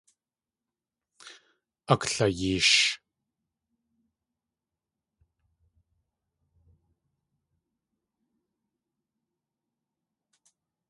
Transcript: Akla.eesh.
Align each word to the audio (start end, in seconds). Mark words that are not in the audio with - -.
Akla.eesh. 1.93 2.79